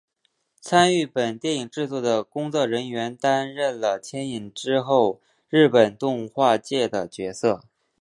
[0.59, 7.61] 参与本电影制作的工作人员们担任了牵引之后日本动画界的角色。